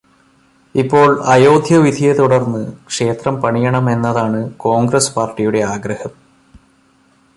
[0.75, 6.13] ഇപ്പോൾ അയോധ്യ വിധിയെ തുടര്ന്ന് ക്ഷേത്രം പണിയണം എന്നതാണ് കോൺഗ്രസ്സ് പാര്ടിയുടെ ആഗ്രഹം